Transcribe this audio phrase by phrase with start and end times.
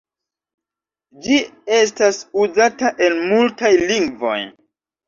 [1.27, 1.37] Ĝi
[1.81, 4.39] estas uzata en multaj lingvoj.